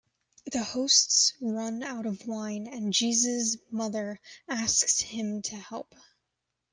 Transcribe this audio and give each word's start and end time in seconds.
The 0.51 0.63
hosts 0.63 1.33
run 1.43 1.83
out 1.83 2.07
of 2.07 2.25
wine 2.25 2.65
and 2.65 2.91
Jesus' 2.91 3.57
mother 3.69 4.19
asks 4.49 4.99
him 4.99 5.43
to 5.43 5.55
help. 5.55 5.93